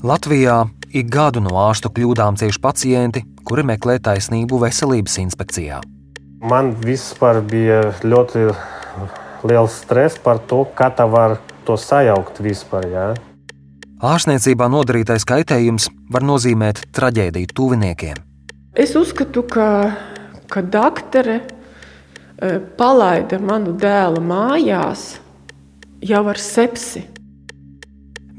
[0.00, 0.62] Latvijā
[0.96, 5.80] ik gadu no ārstu kļūdām cieš pacienti, kuri meklē taisnību veselības inspekcijā.
[6.40, 8.46] Man vispār bija ļoti
[9.44, 11.36] liels stress par to, kā tā var
[11.68, 12.88] to sajaukt vispār.
[12.88, 13.04] Jā.
[14.00, 18.24] Ārstniecībā nodarītais kaitējums var nozīmēt traģēdiju tuviniekiem.
[18.72, 19.68] Es uzskatu, ka,
[20.48, 25.18] ka doktore e, palaida manu dēlu mājās
[26.00, 27.04] jau ar sepsi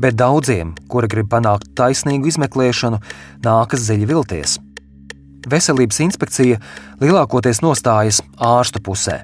[0.02, 3.00] bet daudziem, kuri grib panākt taisnīgu izmeklēšanu,
[3.46, 4.58] nākas dziļi vilties.
[5.52, 6.60] Veselības inspekcija
[7.02, 9.22] lielākoties nostājas ārstu pusē.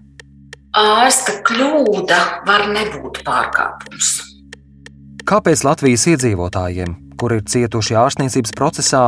[0.77, 4.15] Ārsta kļūda var nebūt pārkāpums.
[5.27, 9.03] Kāpēc Latvijas iedzīvotājiem, kuri ir cietuši ārstniecības procesā,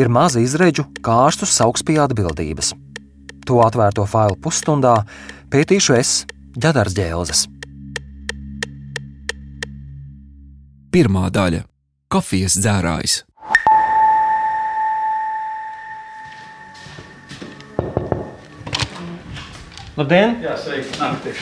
[0.00, 2.72] ir maza izredzu, kā ārstus sauks pie atbildības?
[3.46, 4.96] To atvērto failu pusstundā
[5.52, 6.12] pētīšu es,
[6.58, 7.46] Džadars Džēlzes.
[10.90, 11.60] Pirmā daļa-
[12.12, 13.12] kafijas dzērājs.
[19.94, 20.32] Labdien!
[20.42, 21.34] Jā, sveiki, naktī.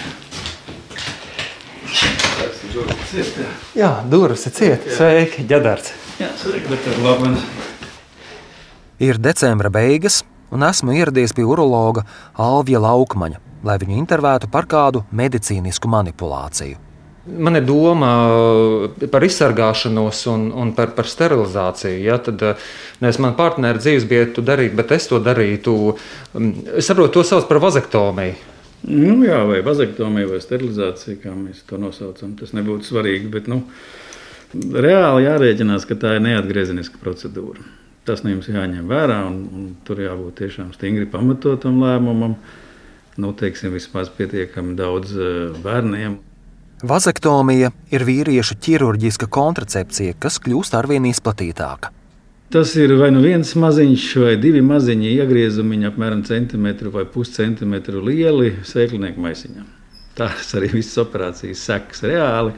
[3.78, 4.90] Jā, durvis ir cieta.
[4.98, 5.94] Sveiki, ģedards.
[6.20, 7.46] Jā, sveiki, doktor Labens.
[9.00, 12.05] Ir decembra beigas, un esmu ieradies pie urologa
[12.36, 16.88] Alvija Laukmaņa, lai viņu intervētu par kādu medicīnisku manipulāciju.
[17.28, 21.98] Man ir doma uh, par izsargāšanos un, un par, par sterilizāciju.
[22.06, 22.16] Ja?
[22.24, 22.68] Tad uh,
[23.02, 25.74] nevis man partneri dzīves vietu darīt, bet es to darītu.
[26.32, 28.38] Um, es saprotu, to sauc par vazektomiju.
[28.88, 32.36] Nu, jā, vai vazektomija, vai sterilizācija, kā mēs to nosaucam.
[32.38, 33.26] Tas nebūtu svarīgi.
[33.32, 33.64] Bet, nu,
[34.54, 37.66] reāli jārēķinās, ka tā ir neatgriezeniska procedūra.
[38.08, 42.38] Tas no jums jāņem vērā, un, un tur jābūt tiešām stingri pamatotam lēmumam.
[43.18, 46.20] Nu, teiksim, vismaz pietiekami daudz uh, bērniem.
[46.78, 51.90] Vazektomija ir vīriešu ķirurģiska kontracepcija, kas kļūst arvien izplatītāka.
[52.54, 58.55] Tas ir vai nu viens maziņš, vai divi maziņi iegriezumi, apmēram centimetru vai puscentimetru lieli
[58.62, 59.67] sēklinieku maisiņā.
[60.18, 62.55] Tās arī visas operācijas sekas reāli.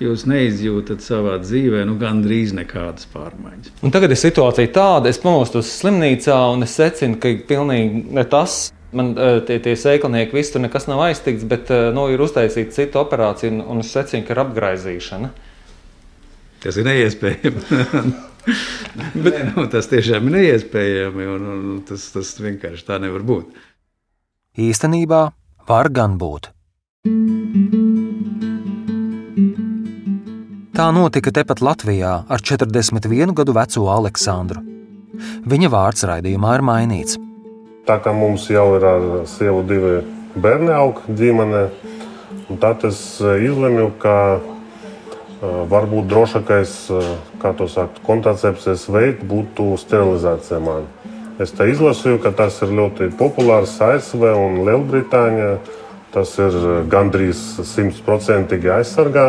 [0.00, 3.74] Jūs neizjūtat savā dzīvē nu, gandrīz nekādas pārmaiņas.
[3.84, 8.70] Un tagad ir situācija tāda, es pamostos slimnīcā un es secinu, ka pilnīgi ne tas
[8.96, 12.74] Man eh, tie, tie sēklinieki viss tur nekas nav aiztikts, bet eh, nu, ir uztaisīta
[12.74, 15.30] cita operācija, un, un es secinu, ka ir apgaizīšana.
[16.60, 17.62] Tas ir neiespējami.
[19.22, 23.54] bet, Nē, nu, tas tiešām ir neiespējami, un, un tas, tas vienkārši tā nevar būt.
[24.60, 25.22] Īstenībā
[25.70, 26.50] var gan būt.
[30.74, 34.66] Tā notika tepat Latvijā ar 41 gadu veco Aleksandru.
[35.46, 37.29] Viņa vārds raidījumā ir mainīts.
[37.90, 39.96] Tā kā mums jau ir ar sievu divi
[40.38, 41.62] bērni aug ģimenē,
[42.62, 47.08] tad es eh, izlemju, ka eh, varbūt drošākais, eh,
[47.42, 50.86] kā to sakt, kontracepcijas veids būtu sterilizācija man.
[51.42, 55.56] Es te izlasīju, ka tas ir ļoti populārs ASV un Lielbritānijā.
[56.14, 56.54] Tas ir
[56.90, 57.42] gandrīz
[57.72, 59.26] simtprocentīgi aizsargā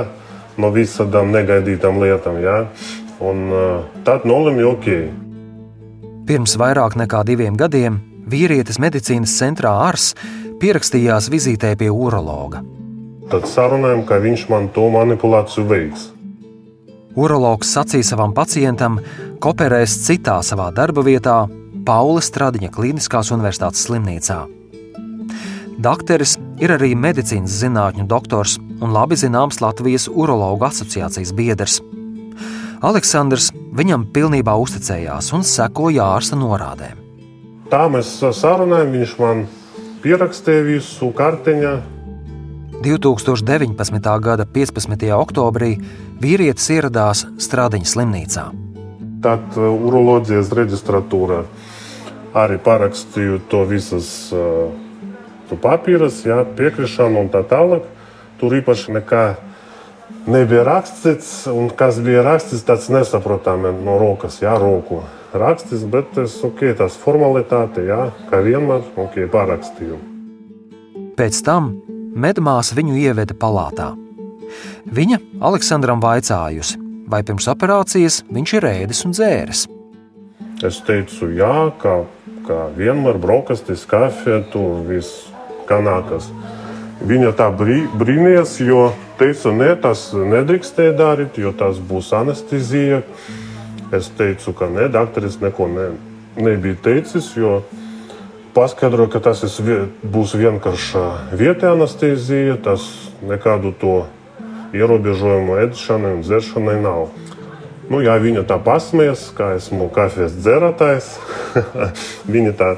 [0.61, 2.37] no visām negaidītām lietām.
[2.45, 2.59] Ja?
[3.21, 3.43] Un,
[4.05, 4.93] tad nolemju, ok.
[6.29, 10.13] Pirms vairāk nekā diviem gadiem vīrietis medicīnas centrā Ars
[10.61, 12.63] pierakstījās vizītē pie urologa.
[13.31, 16.09] Tad sarunājām, ka viņš man to manipulāciju veids.
[17.19, 18.99] Urologs sacīja savam pacientam,
[19.43, 21.43] ka operēs citā savā darba vietā,
[21.85, 24.43] Paula Stradiņa Kliniskās Universitātes slimnīcā.
[25.81, 31.79] Dakteris ir arī medicīnas zinātņu doktors un labi zināms Latvijas urologu asociācijas biedrs.
[32.85, 37.00] Aleksandrs viņam pilnībā uzticējās un sekoja ārsta norādēm.
[37.71, 39.45] Tā mēs sarunājām, viņš man
[40.03, 41.69] pierakstīja visu kartiņā.
[42.83, 44.09] 2019.
[44.25, 45.05] gada 15.
[45.15, 45.77] oktobrī
[46.19, 48.43] vīrietis ieradās Strādiņas slimnīcā.
[49.23, 51.45] Tad uh, uroloģijas reģistratūra
[52.41, 57.87] arī parakstīja to visas uh, papīras, jā, piekrišanu un tā tālāk.
[58.43, 59.23] Tur īpaši nekā
[60.27, 65.05] nebija rakstīts, un kas bija rakstīts, tas nesaprotami no rokas, jā, roku
[65.37, 69.99] rakstis, bet es, ok, tās formalitāte, jā, kā vienmēr, ok, pārakstīju.
[71.19, 71.73] Pēc tam
[72.15, 73.91] medmāsa viņu ieveda palātā.
[74.91, 76.79] Viņa Aleksandram vaicājusi,
[77.11, 79.67] vai pirms operācijas viņš ir ēdis un dzēris.
[80.61, 82.01] Es teicu, jā, kā,
[82.45, 85.31] kā vienmēr brokastis, kafija, tur viss
[85.69, 86.27] kanākas.
[87.01, 93.01] Viņa tā brī, brīnījās, jo teica, ne, tas nedrīkstēja darīt, jo tas būs anestezija.
[93.91, 95.89] Es teicu, ka nē, dakteris neko ne,
[96.39, 97.59] nebija teicis, jo
[98.55, 99.43] paskaidroja, ka tas
[100.13, 101.03] būs vienkārša
[101.35, 102.87] vietējā anestezija, tas
[103.27, 103.97] nekādu to
[104.75, 107.11] ierobežojumu ēšanai un dzeršanai nav.
[107.91, 111.11] Nu, jā, viņa tā pasmējas, kā esmu kafijas dzerātājs.
[112.33, 112.69] viņa tā,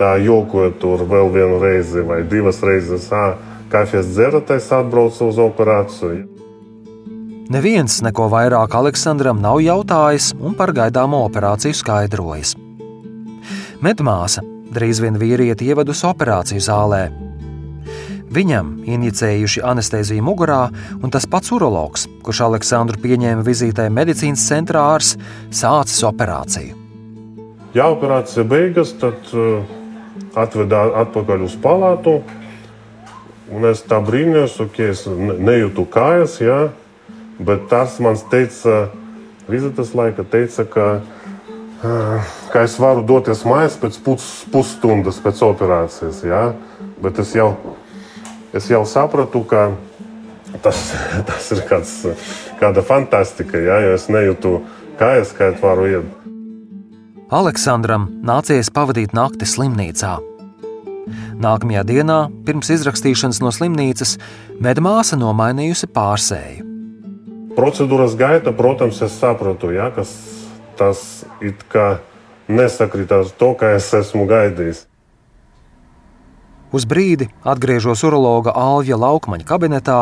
[0.00, 3.10] tā jokoja tur vēl vienu reizi vai divas reizes.
[3.12, 3.34] À,
[3.68, 6.39] kafijas dzerātājs atbrauca uz operāciju.
[7.50, 12.54] Neviens neko vairāk Aleksandram nav jautājis un par gaidāmo operāciju skaidrojis.
[13.82, 17.08] Medmāsa drīz vien vīrieti ievedusi operāciju zālē,
[18.30, 20.68] Viņam inicējuši anesteziju mugurā,
[21.02, 25.16] un tas pats urologs, kurš Aleksandru pieņēma vizītē medicīnas centrā ārs,
[25.50, 26.76] sācis operāciju.
[27.74, 29.66] Ja operācija beigas, tad uh,
[30.38, 32.20] atvedā atpakaļ uz palātu.
[33.50, 36.60] Un es tā brīnījos, ka es nejūtu kājas, jā,
[37.40, 38.90] bet tas man teica,
[39.50, 40.86] vizītes laika teica, ka,
[42.52, 46.24] ka es varu doties mājās pēc pus, pusstundas pēc operācijas.
[46.28, 46.44] Jā,
[47.00, 47.54] bet es jau
[48.52, 49.70] es jau sapratu, ka
[50.62, 50.78] tas,
[51.28, 51.92] tas ir kāds,
[52.60, 54.56] kāda fantastika, ja, jo es nejūtu
[55.00, 56.16] kājas, kā es varu iet.
[57.30, 60.16] Aleksandram nācies pavadīt nakti slimnīcā.
[61.40, 64.16] Nākamajā dienā, pirms izrakstīšanas no slimnīcas,
[64.62, 66.69] medmāsa nomainījusi pārsēju.
[67.60, 70.06] Procedūras gaita, protams, es sapratu, ja, ka
[70.80, 71.98] tas it kā
[72.48, 74.86] nesakrīt ar to, kā es esmu gaidījis.
[76.72, 79.98] Uz brīdi atgriežos urologa Alvija Laukmaņa kabinetā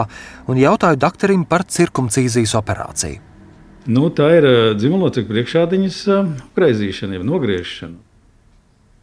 [0.47, 3.25] un jautāju doktoram par cirkumcīzijas operāciju.
[3.89, 4.47] Nu, tā ir
[4.77, 7.97] dzimumlocekļu priekšādiņas apgaizīšana, jau nogriešana.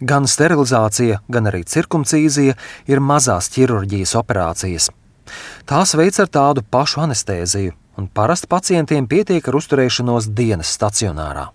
[0.05, 2.55] Gan sterilizācija, gan arī cirkumcīzija
[2.87, 4.91] ir mazās ķirurģijas operācijas.
[5.69, 11.51] Tās veids ar tādu pašu anestēziju, un parasti pacientiem pietiek ar uzturēšanos dienas stacionārā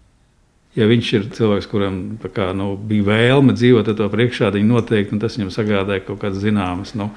[0.79, 2.01] ja viņš ir cilvēks, kuram
[2.35, 6.95] kā, nu, bija vēlme dzīvot ar to priekšādiņu, noteikti tas viņam sagādāja kaut kādas zināmas.
[6.99, 7.11] Nu,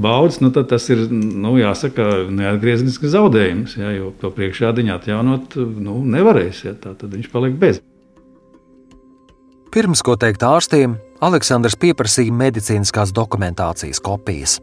[0.00, 3.76] Baudas, nu, tas ir nu, jāsaka, neatgrieznisks zaudējums.
[3.80, 6.64] Ja, jo to priekšādiņu atjaunot nu, nevarēs.
[6.68, 7.82] Ja, tā, tad viņš paliek bez.
[9.74, 14.58] Pirms ko teikt ārstiem, Aleksandrs pieprasīja medicīniskās dokumentācijas kopijas.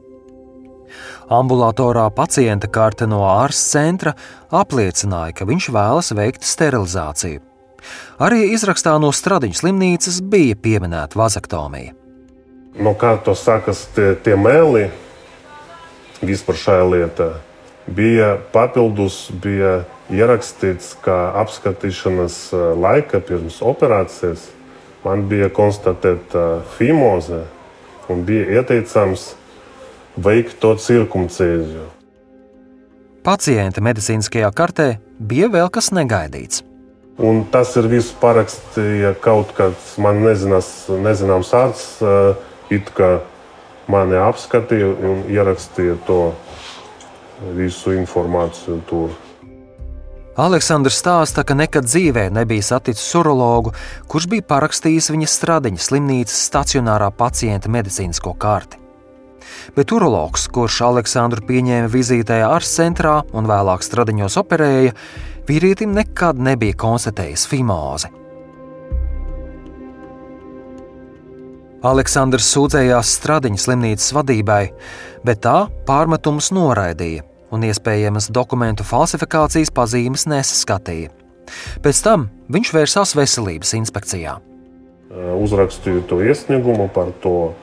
[1.27, 4.13] Ambulatorā pacienta karte no ārsta centra
[4.47, 7.41] apliecināja, ka viņš vēlas veikt sterilizāciju.
[8.23, 11.91] Arī izrakstā no Stradiņas slimnīcas bija pieminēta vazektomija.
[12.79, 14.87] No kā to sākas tie, tie mēli
[16.21, 17.29] vispār šajā lietā?
[17.87, 19.81] Bija papildus, bija
[20.11, 24.47] ierakstīts, ka apskatīšanas eh, laika pirms operācijas
[25.03, 27.43] man bija konstatēta fimoze
[28.11, 29.33] un bija ieteicams
[30.17, 31.85] veikt to cirkumcēziju.
[33.27, 34.87] Pacienta medicīniskajā kartē
[35.19, 36.63] bija vēl kas negaidīts.
[37.17, 40.69] Un tas ir viss parakstīja kaut kāds man nezinās,
[41.01, 42.03] nezināms ārsts,
[42.69, 43.17] it kā
[43.89, 46.21] mani apskatīja un ierakstīja to
[47.57, 49.15] visu informāciju tur.
[50.37, 53.73] Aleksandrs stāsta, ka nekad dzīvē nebija saticis urologu,
[54.05, 58.86] kurš bija parakstījis viņa stradiņa slimnīcas stacionārā pacienta medicīnisko karti.
[59.77, 64.95] Bet urologs, kurš Aleksandru pieņēma vizītē ārsts centrā un vēlāk stradiņos operēja,
[65.49, 68.13] vīrietim nekad nebija konstatējis fimozi.
[71.85, 74.63] Aleksandrs sūdzējās Stradiņas slimnīcas vadībai,
[75.27, 77.21] bet tā pārmetumus noraidīja
[77.53, 81.13] un iespējamas dokumentu falsifikācijas pazīmes nesaskatīja.
[81.85, 84.35] Pēc tam viņš vērsās veselības inspekcijā.
[85.37, 87.53] Uzrakstīju to iesniegumu par to,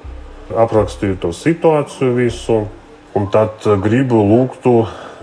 [0.52, 2.64] aprakstīju to situāciju visu,
[3.14, 4.66] un tad gribu lūgt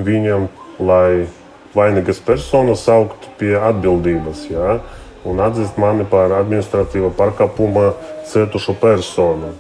[0.01, 0.47] viņam,
[0.81, 1.27] lai
[1.75, 4.79] vainīgas personas saukt pie atbildības jā,
[5.27, 7.91] un atzīt mani par administratīva pārkāpuma
[8.27, 9.53] cietušu personu.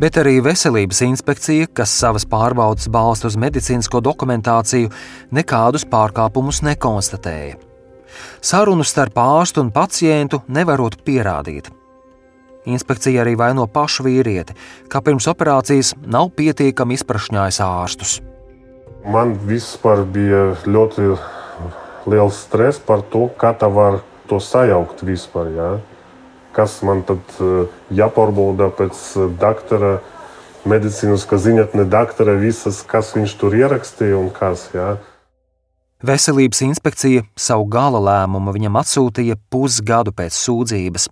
[0.00, 4.88] Bet arī veselības inspekcija, kas savas pārbaudas balsta uz medicīnisko dokumentāciju,
[5.36, 7.58] nekādus pārkāpumus nekonstatēja.
[8.40, 11.68] Sarunu starp ārstu un pacientu nevarot pierādīt.
[12.68, 14.52] Inspekcija arī vaino pašu vīrieti,
[14.92, 18.18] ka pirms operācijas nav pietiekami izprašņājis ārstus.
[19.08, 21.14] Man vispār bija ļoti
[22.10, 25.52] liels stress par to, kā tā var to sajaukt vispār.
[25.56, 25.70] Ja?
[26.52, 29.98] Kas man tad eh, jāpārbauda pēc eh, doktora,
[30.68, 34.68] medicīniskā zinātnē, doktora, visas, kas viņš tur ierakstīja un kas.
[34.76, 34.98] Ja?
[36.04, 41.08] Veselības inspekcija savu gala lēmumu viņam atsūtīja pusgadu pēc sūdzības.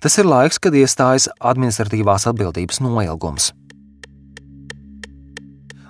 [0.00, 3.52] Tas ir laiks, kad iestājas administratīvās atbildības noilgums.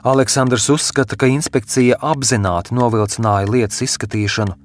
[0.02, 4.56] Aleksandrs uzskata, ka inspekcija apzināti novilcināja lietas izskatīšanu.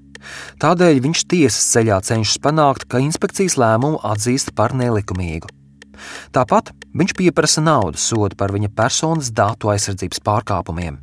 [0.61, 5.51] Tādēļ viņš tiesas ceļā cenšas panākt, ka inspekcijas lēmumu atzīst par nelikumīgu.
[6.33, 10.97] Tāpat viņš pieprasa naudas sodu par viņa personas datu aizsardzības pārkāpumiem.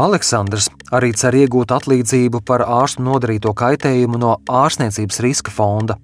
[0.00, 5.98] Aleksandrs arī cer iegūt atlīdzību par ārstu nodarīto kaitējumu no ārstniecības riska fonda,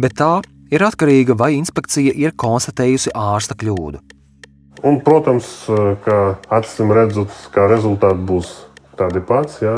[0.00, 0.32] bet tā
[0.72, 4.00] ir atkarīga vai inspekcija ir konstatējusi ārsta kļūdu.
[4.82, 5.46] Un, protams,
[6.02, 6.18] ka
[6.50, 8.54] acīm redzot, ka rezultāti būs
[8.98, 9.76] tādi pats, jā,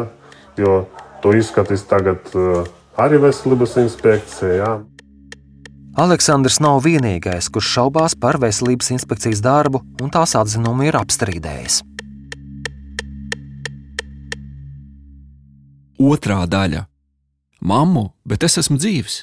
[0.57, 0.85] jo
[1.25, 2.67] to izskatīs tagad eh,
[3.01, 4.55] arī veselības inspekcija.
[4.61, 4.73] Jā.
[6.01, 11.83] Aleksandrs nav vienīgais, kurš šaubās par veselības inspekcijas darbu un tās atzinumu ir apstrīdējis.
[16.05, 16.83] Otra daļa-
[17.71, 19.23] Māmu, bet es esmu dzīves.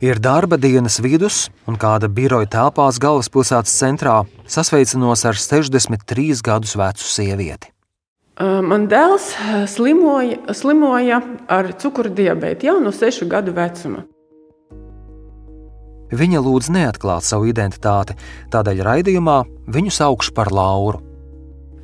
[0.00, 4.14] Ir darba dienas vidus, un kāda biroja telpās galvaspilsētas centrā
[4.50, 7.70] sasveicinos ar 63 gadus vecu sievieti.
[8.40, 9.28] Man dēls
[9.70, 14.06] slimoja, slimoja ar cukurdibētu jau no 6 gadu vecuma.
[16.10, 18.16] Viņa lūdz neatklāt savu identitāti,
[18.50, 19.36] tādēļ raidījumā
[19.70, 21.04] viņu saukšu par Lauru.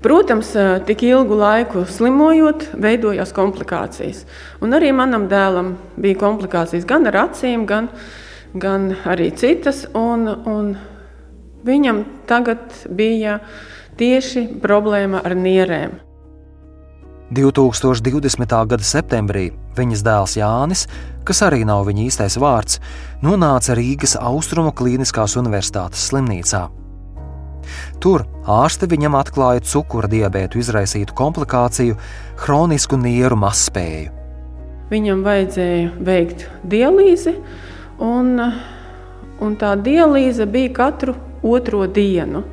[0.07, 0.53] Protams,
[0.87, 4.21] tik ilgu laiku slimojot, veidojās komplikācijas.
[4.63, 7.89] Un arī manam dēlam bija komplikācijas gan ar acīm, gan,
[8.55, 9.83] gan arī citas.
[9.99, 10.71] Un, un
[11.67, 13.41] viņam tagad bija
[13.99, 15.99] tieši problēma ar nierēm.
[17.35, 18.57] 2020.
[18.71, 20.87] gada septembrī viņas dēls Jānis,
[21.27, 22.79] kas arī nav viņa īstais vārds,
[23.27, 26.69] nonāca Rīgas Austrumu Kliniskās Universitātes slimnīcā.
[28.03, 31.97] Tur ārste viņam atklāja cukura diabētu izraisītu komplikāciju,
[32.41, 34.13] chronisku nieru mazspēju.
[34.91, 37.33] Viņam vajadzēja veikt dialīzi,
[38.03, 38.37] un,
[39.43, 42.45] un tā dialīze bija katru otro dienu.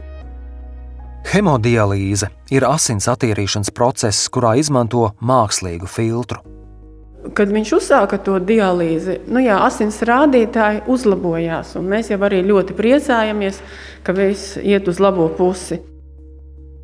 [1.34, 6.42] Hemodialīze ir asins attīrīšanas process, kurā izmanto mākslīgu filtru.
[7.32, 11.78] Kad viņš uzsāka to dialīzi, nu jā, asins rādītāji uzlabojās.
[11.80, 13.62] Mēs jau arī ļoti priecājamies,
[14.04, 15.80] ka viss iet uz labo pusi.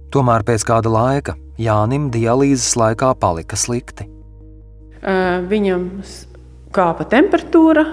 [0.09, 4.07] Tomēr pēc kāda laika Jānim dialīzes laikā palika slikti.
[5.51, 5.89] Viņam
[6.75, 7.83] kāpa temperatūra,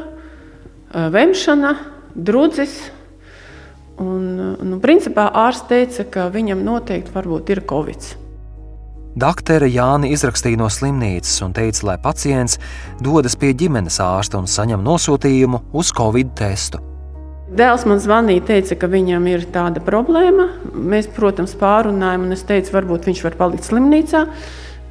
[0.94, 1.72] vemšana,
[2.14, 2.76] drudzis.
[3.96, 8.25] Un, nu, principā ārsts teica, ka viņam noteikti ir covid.
[9.16, 12.58] Daktere Jāni izrakstīja no slimnīcas un teica, lai pacients
[13.00, 16.82] dodas pie ģimenes ārsta un saņem nosūtījumu uz covid testu.
[17.56, 20.50] Dēls man zvanīja, teica, ka viņam ir tāda problēma.
[20.74, 24.26] Mēs, protams, pārunājām, un es teicu, varbūt viņš var palikt slimnīcā.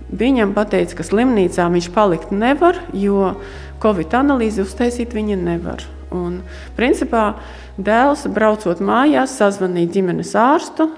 [0.10, 3.36] Viņam teica, ka slimnīcā viņš palikt nevar, jo
[3.84, 5.86] covid analīzi uztaisīt viņa nevar.
[6.10, 6.40] Un,
[6.74, 7.36] principā,
[7.78, 10.90] dēls braucot mājās, sazvanīja ģimenes ārstu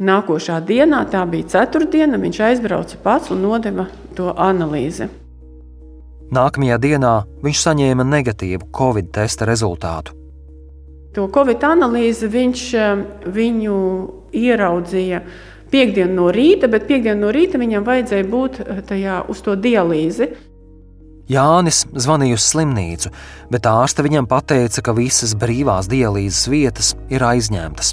[0.00, 3.84] Nākošā dienā, tā bija ceturtdiena, viņš aizbrauca pats un nodeva
[4.16, 5.10] to analīzi.
[6.32, 7.12] Nākamajā dienā
[7.44, 10.16] viņš saņēma negatīvu Covid testa rezultātu.
[11.12, 13.74] To Covid analīzi viņš eh, viņu
[14.32, 15.20] ieraudzīja
[15.72, 20.30] piekdienu no rīta, bet piekdienu no rīta viņam vajadzēja būt eh, tajā uz to dialīzi.
[21.28, 23.12] Jānis zvanīja uz slimnīcu,
[23.52, 27.92] bet ārste viņam teica, ka visas brīvās dialīzes vietas ir aizņemtas.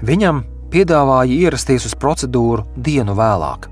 [0.00, 3.70] Viņam piedāvāja ierasties uz procedūru dienu vēlāk.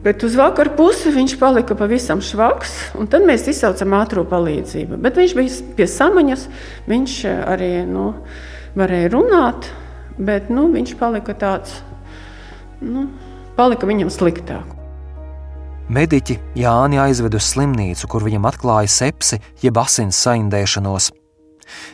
[0.00, 4.96] Bet uz vakaru pusi viņš palika pavisam švaks, un tad mēs izsaucam ātrā palīdzību.
[4.96, 6.46] Bet viņš bija pie samaņas,
[6.88, 7.16] viņš
[7.52, 8.06] arī nu,
[8.80, 9.68] varēja runāt,
[10.16, 11.82] bet nu, viņš palika tāds,
[12.80, 13.10] nu,
[13.60, 14.76] palika viņam sliktāk.
[15.90, 21.12] Mediķi Jāni aizved uz slimnīcu, kur viņam atklāja sepsi, jeb asins saindēšanos.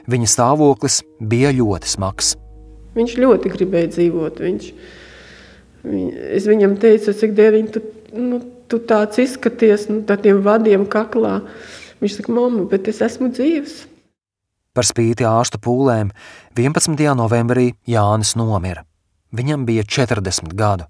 [0.07, 2.37] Viņa stāvoklis bija ļoti smags.
[2.97, 4.41] Viņš ļoti gribēja dzīvot.
[4.47, 4.69] Viņš,
[5.87, 6.07] viņ,
[6.39, 7.83] es viņam teicu, cik dēļ tu,
[8.17, 11.41] nu, tu tāds izskaties, nu, tādiem vadiem kaklā.
[12.01, 13.85] Viņš saka, mamma, bet es esmu dzīves.
[14.77, 16.11] Par spīti ārsta pūlēm
[16.57, 17.01] 11.
[17.17, 18.85] novembrī Jānis nomira.
[19.37, 20.89] Viņam bija 40 gadu.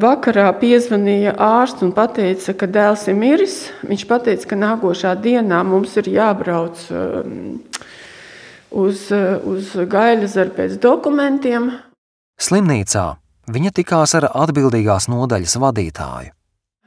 [0.00, 3.56] Vakarā piezvanīja ārsts un teica, ka dēls ir miris.
[3.84, 6.80] Viņš teica, ka nākošā dienā mums ir jābrauc
[8.70, 9.06] uz,
[9.44, 11.70] uz Gaļazaru pēc dokumentiem.
[12.40, 13.06] Slimnīcā
[13.50, 16.34] viņa tikās ar atbildīgās nodaļas vadītāju.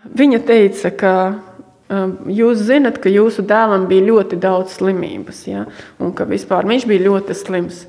[0.03, 5.63] Viņa teica, ka um, jūs zinat, ka jūsu dēlam bija ļoti daudz slimības, ja?
[6.03, 7.85] un ka vispār viņš bija ļoti slims.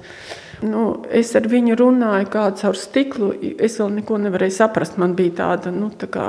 [0.65, 3.33] Nu, es ar viņu runāju, kā caur stiklu.
[3.59, 4.95] Es vēl neko nevarēju saprast.
[5.03, 6.29] Man bija tāda, nu, tā kā,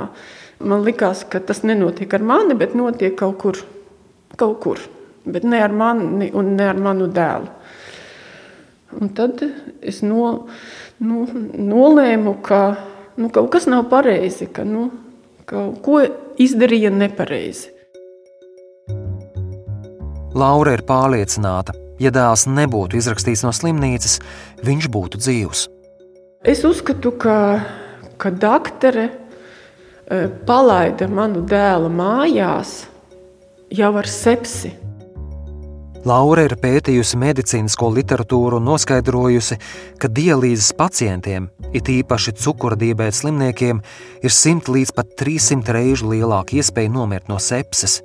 [0.65, 3.61] man likās, ka tas nenotiek ar mani, bet notiek kaut kur.
[4.35, 4.81] Kaut kur
[5.25, 7.51] bet ne ar mani un ne ar manu dēlu.
[8.95, 9.41] Un tad
[9.83, 10.47] es no,
[11.03, 11.25] nu,
[11.57, 12.61] nolēmu, ka
[13.19, 14.87] nu, kaut kas nav pareizi, ka nu,
[15.49, 16.01] kaut ko
[16.41, 17.73] izdarīja nepareizi.
[20.35, 24.19] Laura ir pārliecināta, ja dēls nebūtu izrakstīts no slimnīcas,
[24.67, 25.67] viņš būtu dzīvs.
[26.45, 27.37] Es uzskatu, ka,
[28.21, 32.83] ka doktere e, palaida manu dēlu mājās
[33.73, 34.75] jau ar sepsi.
[36.05, 39.55] Laura ir pētījusi medicīnisko literatūru un noskaidrojusi,
[39.97, 43.79] ka dialīzes pacientiem, it īpaši cukurdibēta slimniekiem,
[44.21, 48.03] ir 100 līdz pat 300 reižu lielāka iespēja nomirt no sepses.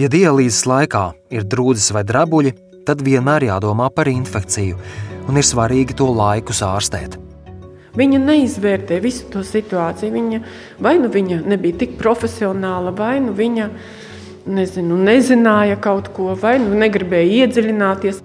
[0.00, 1.04] Ja dialīzes laikā
[1.36, 2.54] ir drūzes vai drabuļi,
[2.88, 4.80] tad vienmēr jādomā par infekciju,
[5.28, 7.20] un ir svarīgi to laikus ārstēt.
[8.00, 10.14] Viņa neizvērtē visu to situāciju.
[10.14, 10.40] Viņa
[10.80, 13.66] vai nu viņa nebija tik profesionāla, vai nu viņa
[14.46, 18.22] nezinu, nezināja kaut ko, vai nu negribēja iedziļināties.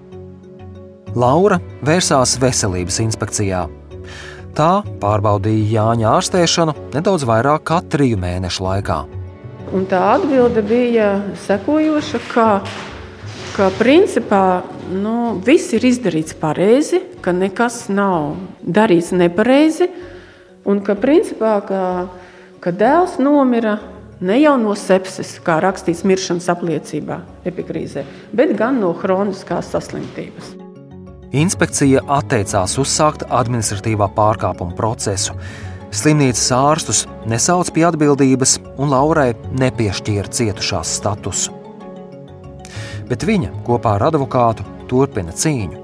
[1.16, 3.66] Laura vērsās veselības inspekcijā.
[4.56, 4.70] Tā
[5.00, 8.98] pārbaudīja Jāņa ārstēšanu nedaudz vairāk kā triju mēnešu laikā.
[9.76, 11.10] Un tā atbilde bija
[11.44, 12.46] sekojoša, ka,
[13.56, 19.90] ka principā nu, viss ir izdarīts pareizi, ka nekas nav darīts nepareizi,
[20.64, 21.82] un ka, principā, ka,
[22.62, 23.78] ka dēls nomira
[24.20, 28.04] ne jau no sepses, kā rakstīts miršanas apliecībā, epikrīzē,
[28.36, 30.54] bet gan no hroniskās saslimtības.
[31.36, 35.34] Inspekcija atteicās uzsākt administratīvā pārkāpuma procesu.
[35.96, 41.52] Slimnīcas ārstus nesauc pie atbildības, un Laurai nepiešķīra cietušās statusu.
[43.06, 45.82] Bet viņa kopā ar advokātu turpina cīņu.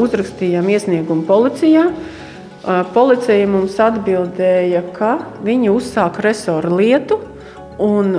[0.00, 1.88] Uzrakstījām iesniegumu policijā.
[2.94, 7.20] Policija mums atbildēja, ka viņi uzsāka resoru lietu
[7.80, 8.16] un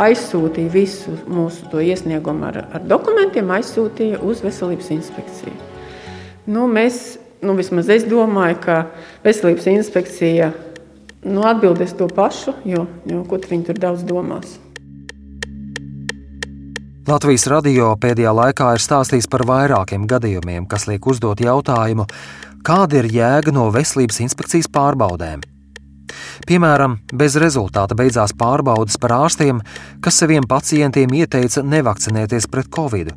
[0.00, 5.54] aizsūtīja visu mūsu iesniegumu ar, ar dokumentiem, aizsūtīja uz veselības inspekciju.
[6.48, 8.76] Nu, mēs nu, vismaz es domāju, ka
[9.26, 10.52] veselības inspekcija
[11.26, 14.58] nu, atbildēs to pašu, jo, jo ko viņi tur daudz domās.
[17.02, 22.06] Latvijas radio pēdējā laikā ir stāstījis par vairākiem gadījumiem, kas liek uzdot jautājumu,
[22.62, 25.42] kāda ir jēga no veselības inspekcijas pārbaudēm.
[26.48, 29.62] Piemēram, bez rezultāta beidzās pārbaudas par ārstiem,
[30.04, 33.12] kas saviem pacientiem ieteica nevakcinēties pret covid,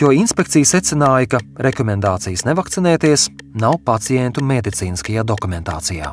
[0.00, 3.28] jo inspekcija secināja, ka rekomendācijas nevakcinēties
[3.60, 6.12] nav pacientu medicīniskajā dokumentācijā.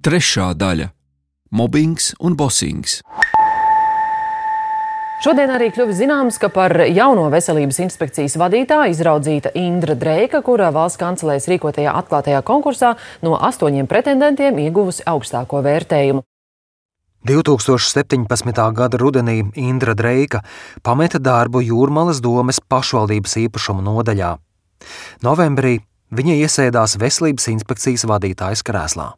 [0.00, 0.90] Trešā daļa-
[1.58, 3.02] mobbings un bosings.
[5.20, 10.96] Šodien arī kļuvis zināms, ka par jauno veselības inspekcijas vadītāju izraudzīta Indra Dreika, kura valsts
[10.96, 16.24] kancelēs rīkotajā atklātajā konkursā no astoņiem pretendentiem ieguvusi augstāko vērtējumu.
[17.28, 18.64] 2017.
[18.72, 20.40] gada rudenī Indra Dreika
[20.80, 24.38] pameta darbu Jūrmalas domes pašvaldības īpašumu nodaļā.
[25.20, 25.82] Novembrī
[26.16, 29.12] viņa iesēdās veselības inspekcijas vadītājas krēslā.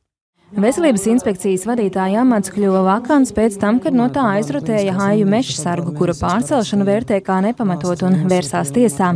[0.53, 6.13] Veselības inspekcijas vadītāja amats kļuva vakants pēc tam, kad no tā aizrotēja Hāju Mešsargu, kura
[6.13, 9.15] pārcelšanu vērtē kā nepamatot un vērsās tiesā.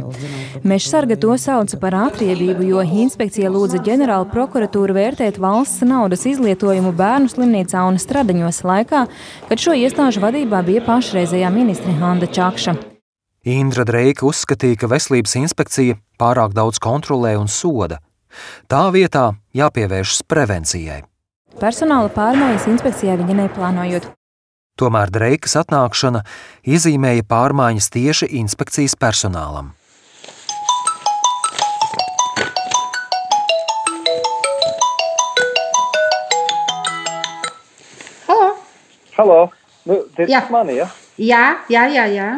[0.64, 7.28] Mešsarga to sauca par atriebību, jo inspekcija lūdza ģenerāla prokuratūru vērtēt valsts naudas izlietojumu bērnu
[7.28, 9.02] slimnīcā un stradaņos laikā,
[9.50, 12.78] kad šo iestāžu vadībā bija pašreizējā ministre Handa Čakša.
[13.44, 18.00] Indra Dreika uzskatīja, ka veselības inspekcija pārāk daudz kontrolē un soda.
[18.72, 21.04] Tā vietā jāpievēršas prevencijai.
[21.56, 24.10] Personāla pārmaiņas inspekcijā viņa neplānojot.
[24.76, 26.20] Tomēr Dreikas atnākšana
[26.68, 29.70] iezīmēja pārmaiņas tieši inspekcijas personālam.
[38.26, 38.50] Halo!
[39.16, 39.40] Halo!
[39.88, 40.90] Nu, ir mani, ja?
[41.16, 42.04] Jā, jā, jā.
[42.12, 42.28] jā.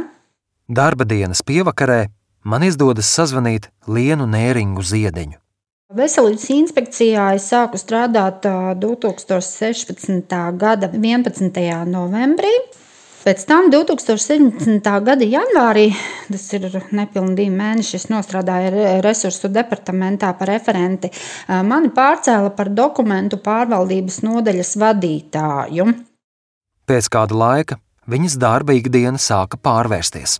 [0.70, 2.04] Darba dienas pievakarē
[2.46, 5.42] man izdodas sazvanīt Lienu Nēringu Ziedeņu.
[5.88, 8.44] Veselības inspekcijā es sāku strādāt
[8.77, 10.35] 2016.
[10.61, 11.61] gada 11.
[11.88, 12.51] novembrī.
[13.22, 14.85] Pēc tam 2017.
[15.07, 15.87] gada janvārī,
[16.29, 21.09] tas ir nepilni divi mēneši, es strādāju resursu departamentā par referenti.
[21.48, 25.88] Mani pārcēla par dokumentu pārvaldības nodaļas vadītāju.
[26.85, 30.37] Pēc kāda laika viņas darba ikdiena sāka pārvērsties.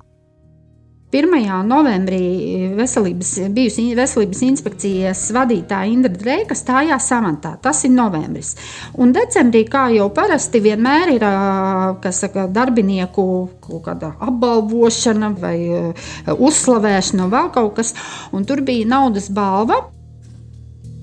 [1.09, 1.65] 1.
[1.65, 7.55] novembrī veselības, bijusi veselības inspekcijas vadītāja Indra Dreika stājās samatā.
[7.65, 8.51] Tas ir novembris.
[8.93, 11.25] Un decembrī, kā jau parasti, vienmēr ir
[12.13, 13.25] saka, darbinieku
[14.21, 15.57] apbalvošana vai
[16.37, 17.95] uzslavēšana, vēl kaut kas.
[18.37, 19.87] Un tur bija naudas balva.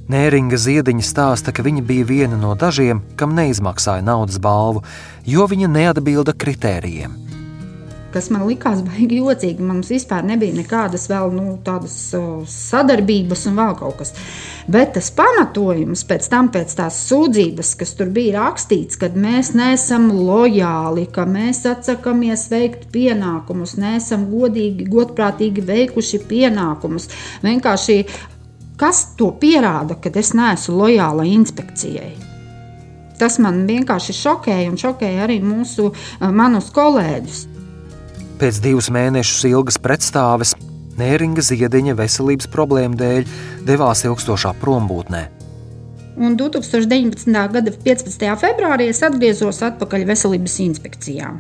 [0.06, 4.86] Nēringa Ziediņa stāsta, ka viņa bija viena no dažiem, kam neizmaksāja naudas balvu,
[5.26, 7.25] jo viņa neatbilda kritērijiem
[8.16, 9.64] kas man likās baigi jocīgi.
[9.66, 11.98] Mums vispār nebija nekādas vēl nu, tādas
[12.52, 14.16] sadarbības un vēl kaut kas.
[14.72, 20.08] Bet tas pamatojums pēc tam, pēc tās sūdzības, kas tur bija rakstīts, ka mēs neesam
[20.16, 27.12] lojāli, ka mēs atsakāmies veikt pienākumus, neesam godīgi, godprātīgi veikuši pienākumus.
[27.46, 28.00] Vienkārši
[28.82, 32.14] kas to pierāda, ka es neesmu lojāla inspekcijai?
[33.20, 35.92] Tas man vienkārši šokēja un šokēja arī mūsu
[36.36, 37.46] manus kolēģus.
[38.36, 40.52] Pēc divus mēnešus ilgas pretstāves
[41.00, 43.30] Nēringa Ziediņa veselības problēmu dēļ
[43.68, 45.22] devās ilgstošā prombūtnē.
[46.20, 47.32] Un 2019.
[47.54, 48.26] gada 15.
[48.40, 51.32] februārī es atgriezos atpakaļ veselības inspekcijā.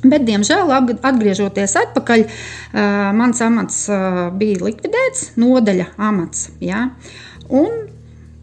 [0.00, 0.70] Bet, diemžēl,
[1.02, 2.24] atgriežoties atpakaļ,
[3.18, 3.82] mans amats
[4.38, 6.52] bija likvidēts, nodaļa amats.
[6.62, 6.86] Ja?
[7.50, 7.90] Un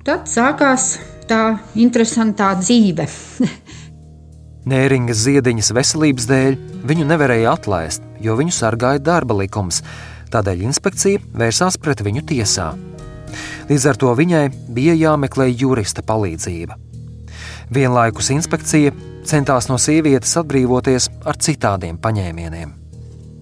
[0.07, 0.97] tad sākās
[1.31, 1.41] tā
[1.79, 3.07] interesantā dzīve.
[4.67, 6.55] Nēringas ziediņas veselības dēļ
[6.89, 9.79] viņu nevarēja atlaist, jo viņu sargāja darba likums.
[10.33, 12.73] Tādēļ inspekcija vērsās pret viņu tiesā.
[13.69, 14.43] Līdz ar to viņai
[14.75, 16.75] bija jāmeklē jurista palīdzība.
[17.71, 18.91] Vienlaikus inspekcija
[19.27, 22.75] centās no sievietes atbrīvoties ar citādiem paņēmieniem.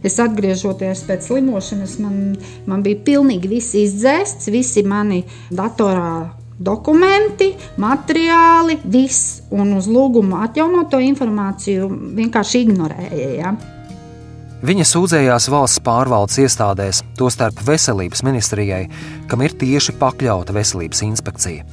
[0.06, 2.36] Es atgriežoties pēc slimošanas, man,
[2.70, 10.90] man bija pilnīgi viss izdzēsts, visi mani datorā dokumenti, materiāli, viss, un uz lūgumu atjaunot
[10.92, 13.32] to informāciju vienkārši ignorēja.
[13.40, 13.56] Ja?
[14.66, 18.86] Viņa sūdzējās valsts pārvaldes iestādēs, tostarp veselības ministrijai,
[19.30, 21.66] kam ir tieši pakļauta veselības inspekcija.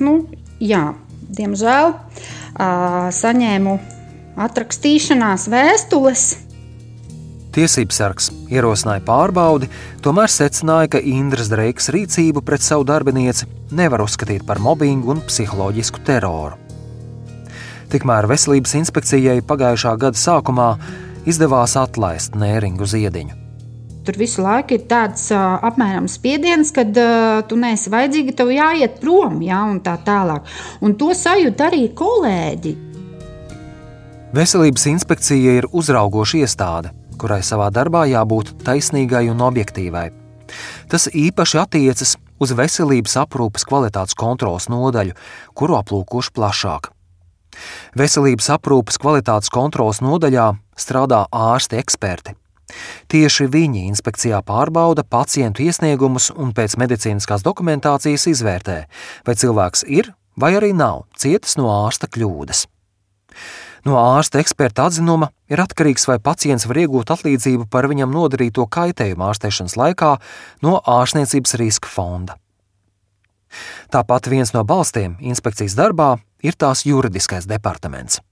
[0.00, 0.22] Nu,
[0.62, 0.94] jā,
[1.34, 1.92] diemžēl
[3.18, 3.74] saņēmu
[4.46, 6.24] atrakstīšanās vēstules
[7.54, 9.68] Tiesības sargs ierosināja pārbaudi,
[10.02, 13.46] tomēr secināja, ka Indras Dreikas rīcību pret savu darbinieci
[13.78, 16.58] nevar uzskatīt par mobbingu un psiholoģisku teroru.
[17.94, 20.68] Tikmēr veselības inspekcijai pagājušā gada sākumā
[21.30, 23.38] izdevās atlaist Nēringu ziediņu.
[24.04, 28.98] Tur visu laiku ir tāds uh, apmēram spiediens, kad uh, tu neesi vajadzīga, tev jāiet
[29.00, 30.50] prom, ja, tā tālāk.
[30.84, 32.74] Un to sajūt arī kolēģi.
[34.34, 36.90] Veselības inspekcija ir uzraugoša iestāde,
[37.20, 40.08] kurai savā darbā jābūt taisnīgai un objektīvai.
[40.92, 45.16] Tas īpaši attiecas uz veselības aprūpes kvalitātes kontrolas nodaļu,
[45.56, 46.90] kuru aplūkošu plašāk.
[47.98, 52.34] Veselības aprūpes kvalitātes kontrolas nodaļā strādā ārsti eksperti.
[53.12, 58.78] Tieši viņi inspekcijā pārbauda pacientu iesniegumus un pēc medicīniskās dokumentācijas izvērtē,
[59.26, 62.64] vai cilvēks ir vai arī nav cietis no ārsta kļūdas.
[63.84, 69.26] No ārsta eksperta atzinuma ir atkarīgs, vai pacients var iegūt atlīdzību par viņam nodarīto kaitējumu
[69.28, 70.14] ārstēšanas laikā
[70.64, 72.38] no ārstniecības riska fonda.
[73.92, 78.22] Tāpat viens no balstiem inspekcijas darbā ir tās juridiskais departaments.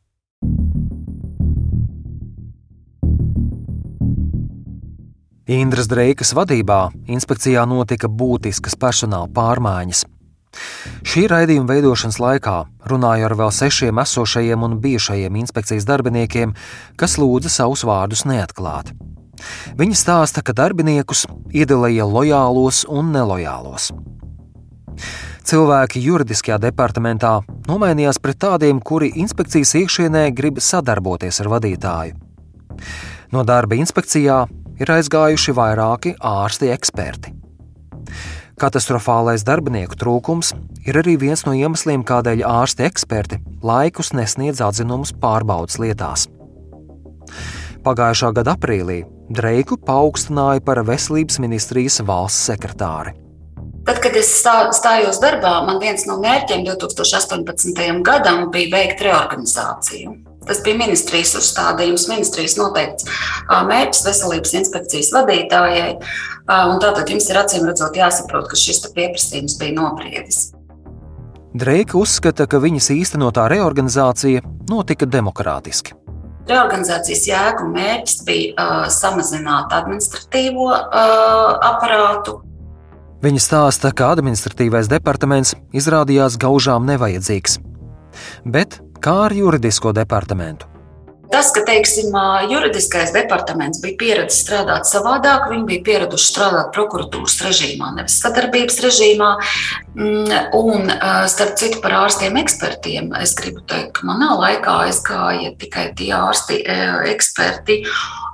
[5.52, 10.06] Indras Dreikas vadībā inspekcijā notika būtiskas personāla pārmaiņas.
[11.08, 12.56] Šī raidījuma veidošanas laikā
[12.90, 16.52] runāju ar vēl sešiem esošajiem un bijušajiem inspekcijas darbiniekiem,
[17.00, 18.92] kas lūdza savus vārdus neatklāt.
[19.78, 23.90] Viņi stāsta, ka darbiniekus iedalīja lojālos un nelojālos.
[25.42, 32.14] Cilvēki juridiskajā departamentā nomainījās pret tādiem, kuri inspekcijas iekšienē grib sadarboties ar vadītāju.
[33.34, 34.44] No darba inspekcijā
[34.80, 37.34] ir aizgājuši vairāki ārsti eksperti.
[38.60, 40.52] Katastrofālais darbinieku trūkums
[40.86, 46.28] ir arī viens no iemesliem, kādēļ ārsti eksperti laikus nesniedz atzinumus pārbaudas lietās.
[47.82, 53.14] Pagājušā gada aprīlī Dreiku paaugstināja par veselības ministrijas valsts sekretāri.
[53.86, 58.02] Tad, kad es stājos darbā, man viens no mērķiem 2018.
[58.06, 60.31] gadam bija veikt reorganizāciju.
[60.48, 63.06] Tas bija ministrijas uzstādījums, ministrijas noteikts
[63.48, 65.92] mērķis veselības inspekcijas vadītājai.
[66.48, 70.50] Tātad jums ir acīm redzot jāsaprot, ka šis pieprasījums bija nobriedis.
[71.52, 75.92] Dreika uzskata, ka viņas īstenotā reorganizācija notika demokrātiski.
[76.48, 82.40] Reorganizācijas jēga un mērķis bija uh, samazināt administratīvo uh, aparātu.
[83.22, 87.60] Viņa stāsta, ka administratīvais departaments izrādījās gaužām nevajadzīgs.
[88.42, 90.72] Bet kā ar juridisko departamentu.
[91.32, 92.12] Tas, ka teiksim,
[92.50, 99.30] juridiskais departaments bija pieredzējis strādāt savādāk, viņi bija pieraduši strādāt prokuratūras režīmā, nevis sadarbības režīmā.
[99.96, 100.92] Mm, un,
[101.32, 106.60] starp citu, par ārstiem ekspertiem, es gribu teikt, ka manā laikā aizgāja tikai tie ārsti
[107.14, 107.80] eksperti,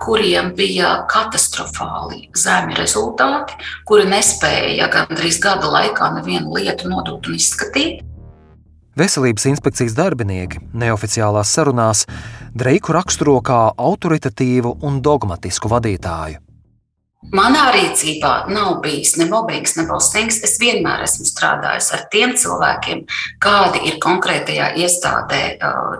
[0.02, 8.07] kuriem bija katastrofāli zemi rezultāti, kuri nespēja gandrīz gada laikā nevienu lietu nodot un izskatīt.
[8.98, 12.02] Veselības inspekcijas darbinieki neoficiālās sarunās
[12.58, 16.40] Dreiku raksturo kā autoritatīvu un dogmatisku vadītāju.
[17.34, 20.38] Manā rīcībā nav bijis ne mobbings, ne balstings.
[20.46, 23.02] Es vienmēr esmu strādājis ar tiem cilvēkiem,
[23.42, 25.42] kādi ir konkrētajā iestādē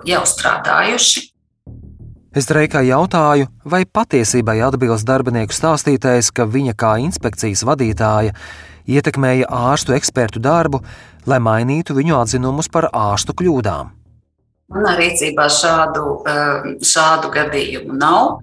[0.07, 1.27] jau strādājuši.
[2.35, 8.35] Es Dreikai jautāju, vai patiesībai atbilst darbinieku stāstītais, ka viņa kā inspekcijas vadītāja
[8.89, 10.81] ietekmēja ārstu ekspertu darbu,
[11.29, 13.95] lai mainītu viņu atzinumus par ārstu kļūdām.
[14.69, 16.19] Manā rīcībā šādu,
[16.85, 18.39] šādu gadījumu nav.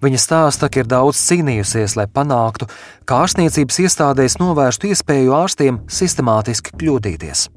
[0.00, 2.66] Viņa stāsta, ka ir daudz cīnījusies, lai panāktu,
[3.04, 7.50] ka ārstniecības iestādēs novērstu iespēju ārstiem sistemātiski kļūdīties.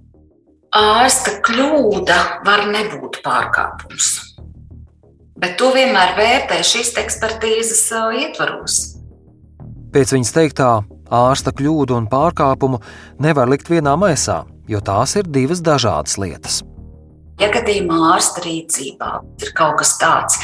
[0.75, 4.09] Ārsta kļūda var nebūt pārkāpums,
[5.39, 7.85] bet to vienmēr vērtē šīs ekspertīzes
[8.25, 8.79] ietvaros.
[9.93, 10.69] Pēc viņas teiktā,
[11.13, 12.81] ārsta kļūdu un pārkāpumu
[13.23, 16.63] nevar likt vienā maisā, jo tās ir divas dažādas lietas.
[17.41, 19.07] Ja gadījumā ārsta rīcībā
[19.41, 20.35] ir kaut kas tāds,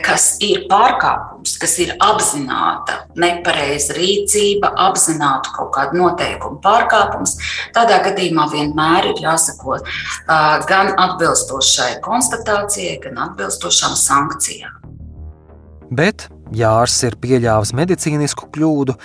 [0.00, 7.36] kas ir pārkāpums, kas ir apzināta nepareiza rīcība, apzināta kaut kāda noteikuma pārkāpums,
[7.76, 9.76] tādā gadījumā vienmēr ir jāsako
[10.70, 14.80] gan atbilstošai konstatācijai, gan atbilstošām sankcijām.
[16.00, 18.96] Bet, ja ārsts ir pieļāvis medicīnisku kļūdu,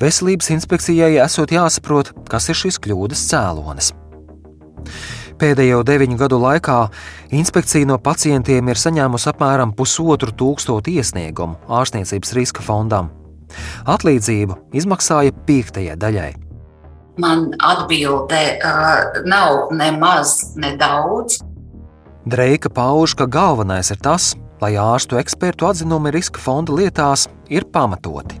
[0.00, 3.92] veselības inspekcijai esot jāsaprot, kas ir šīs kļūdas cēlonis.
[5.36, 6.78] Pēdējo deviņu gadu laikā
[7.36, 13.10] inspekcija no pacientiem ir saņēmusi apmēram pusotru tūkstošu iesniegumu ārstniecības riska fondam.
[13.88, 16.32] Atlīdzību izmaksāja piektajai daļai.
[17.20, 21.40] Man atbilde uh, nav ne maz, ne daudz.
[22.26, 24.34] Dreika pauž, ka galvenais ir tas,
[24.66, 28.40] lai ārstu ekspertu atzinumi riska fonda lietās ir pamatoti.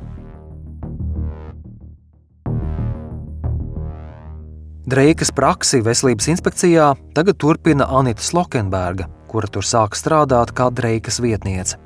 [4.86, 11.80] Dreikas praksi veselības inspekcijā tagad turpina Anita Slokenberga, kura tur sāk strādāt kā Dreikas vietniece.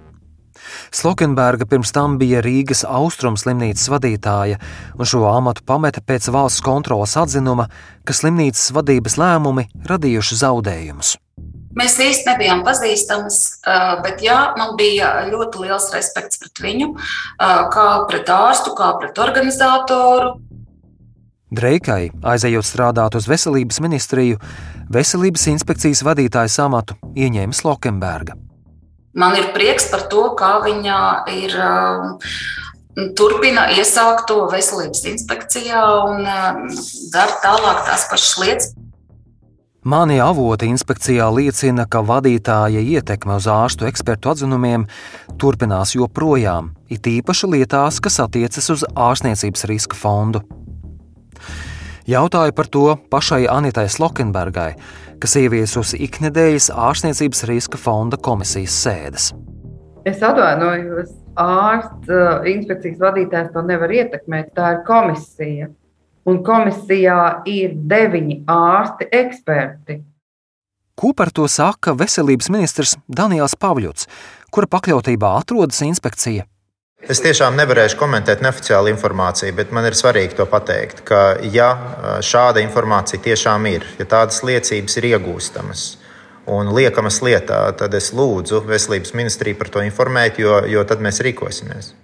[0.92, 4.60] Slokenberga pirms tam bija Rīgas austrumu slimnīcas vadītāja,
[5.00, 7.70] un šo amatu pameta pēc valsts kontrolas atzinuma,
[8.04, 11.16] ka slimnīcas vadības lēmumi radījuši zaudējumus.
[11.78, 13.60] Mēs īsti nebijām pazīstamas,
[14.02, 16.88] bet jā, man bija ļoti liels respekts pret viņu,
[17.38, 20.32] kā pret ārstu, kā pret organizatoru.
[21.54, 24.38] Dreikai, aizejot strādāt uz veselības ministriju,
[24.90, 28.36] veselības inspekcijas vadītājas amatu ieņēma Slokenberga.
[29.18, 30.98] Man ir prieks par to, kā viņa
[31.34, 32.12] ir um,
[33.18, 36.22] turpina iesākt to veselības inspekcijā un
[37.14, 38.70] dara tālāk tās pašas lietas.
[39.80, 44.84] Mani avoti inspekcijā liecina, ka vadītāja ietekme uz ārstu ekspertu atzinumiem
[45.40, 50.42] turpinās joprojām, it īpaši lietās, kas attiecas uz ārstniecības riska fondu.
[52.04, 54.74] Jautāju par to pašai Anitai Slokenbergai,
[55.16, 59.32] kas ieviesusi iknedēļas ārstniecības riska fonda komisijas sēdes.
[60.04, 61.08] Es atvainojos,
[61.40, 64.52] ārsts, uh, inspekcijas vadītājs to nevar ietekmēt.
[64.52, 65.72] Tā ir komisija.
[66.28, 70.00] Un komisijā ir deviņi ārsti eksperti.
[71.00, 74.08] Ko par to saka veselības ministrs Daniels Pavļots,
[74.52, 76.44] kura pakļautībā atrodas inspekcija?
[77.00, 81.70] Es tiešām nevarēšu komentēt neoficiālu informāciju, bet man ir svarīgi to pateikt, ka, ja
[82.20, 85.86] šāda informācija tiešām ir, ja tādas liecības ir iegūstamas
[86.50, 91.22] un liekamas lietā, tad es lūdzu Veselības ministriju par to informēt, jo, jo tad mēs
[91.24, 91.94] rīkosimies.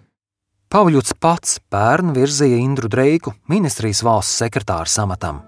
[0.66, 5.38] Pavļots pats pērn virzīja Indru Dreiku ministrijas valsts sekretāra amatam.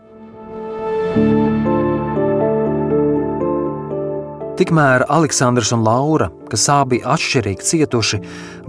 [4.58, 8.20] Tikmēr Aleksandrs un Laura, kas abi atšķirīgi cietuši,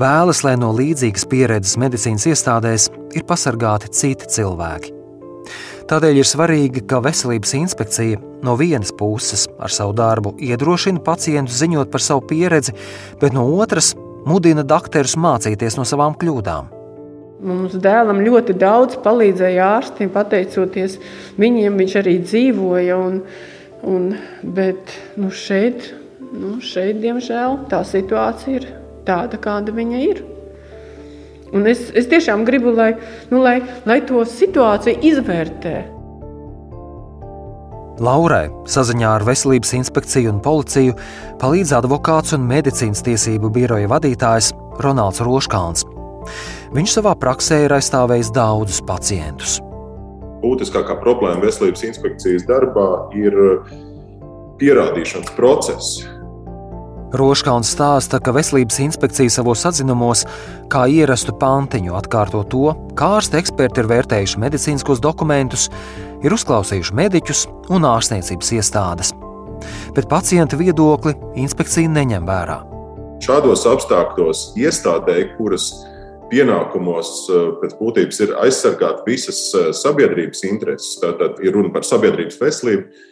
[0.01, 4.95] vēlas, lai no līdzīgas pieredzes medicīnas iestādēs ir pasargāti citi cilvēki.
[5.89, 11.93] Tādēļ ir svarīgi, ka veselības inspekcija no vienas puses ar savu darbu iedrošina pacientus ziņot
[11.93, 12.73] par savu pieredzi,
[13.21, 13.93] bet no otras
[14.27, 16.75] mudina doktorus mācīties no savām kļūdām.
[17.39, 20.97] Mums dēlam ļoti daudz palīdzēja ārstiem, pateicoties
[21.39, 22.97] viņiem, viņš arī dzīvoja.
[22.99, 23.21] Un,
[23.81, 25.93] Un, bet nu šeit,
[26.35, 28.65] nu šeit, diemžēl, tā situācija ir
[29.07, 30.19] tāda, kāda viņa ir.
[31.55, 32.91] Un es, es tiešām gribu, lai,
[33.31, 35.77] nu, lai, lai to situāciju izvērtē.
[38.03, 40.97] Laurai saziņā ar Veselības inspekciju un policiju
[41.41, 44.51] palīdz advokāts un medicīnas tiesību biroja vadītājs
[44.83, 45.87] Ronalds Roškāns.
[46.75, 49.59] Viņš savā praksē ir aizstāvējis daudzus pacientus
[50.43, 53.35] būtiskākā problēma veselības inspekcijas darbā ir
[54.59, 55.99] pierādīšanas process.
[57.09, 60.27] Roškauns stāsta, ka veselības inspekcija savos atzinumos,
[60.69, 65.71] kā ierastu pantiņu, atkārto to, kā ārsta eksperti ir vērtējuši medicīniskos dokumentus,
[66.23, 69.13] ir uzklausījuši mediķus un ārstniecības iestādes.
[69.95, 72.59] Bet pacienta viedokli inspekcija neņem vērā.
[73.23, 75.73] Šādos apstākļos iestādē, kuras
[76.31, 82.39] pienākumos eh, pēc būtības ir aizsargāt visas eh, sabiedrības intereses, tātad ir runa par sabiedrības
[82.41, 83.05] veselību,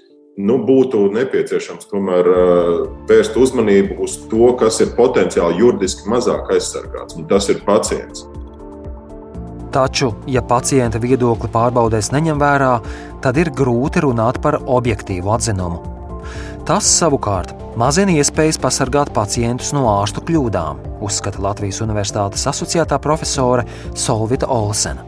[0.47, 2.73] nu, būtu nepieciešams tomēr eh,
[3.09, 8.27] vērst uzmanību uz to, kas ir potenciāli juridiski mazāk aizsargāts, un tas ir pacients.
[9.71, 12.71] Taču, ja pacienta viedokli pārbaudēs neņem vērā,
[13.23, 15.81] tad ir grūti runāt par objektīvu atzinumu.
[16.67, 24.49] Tas savukārt mazina iespējas pasargāt pacientus no ārstu kļūdām, uzskata Latvijas Universitātes asociētā profesore Solvita
[24.51, 25.05] Olsena.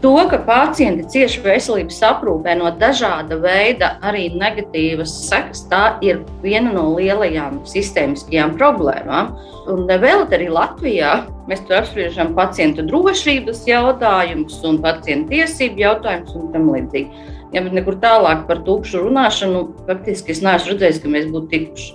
[0.00, 6.72] To, ka pacienti cieši veselības aprūpē no dažāda veida arī negatīvas sekas, tā ir viena
[6.72, 9.34] no lielajām sistēmiskajām problēmām.
[9.68, 11.18] Un vēl arī Latvijā
[11.50, 17.24] mēs tur apspriežam pacientu drošības jautājumus un pacientu tiesību jautājumus un tam līdzīgi.
[17.50, 21.90] Ja bet nekur tālāk par tukšu runāšanu, faktiski es neesmu redzējis, ka mēs būtu tikuši.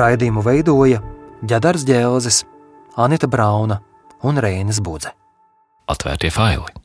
[0.00, 1.00] Raidījumu veidoja
[1.46, 2.42] Ģedars Džēlzis,
[2.98, 3.80] Anita Brauna
[4.26, 5.14] un Reinas Budze.
[5.90, 6.79] Atvērtie faili!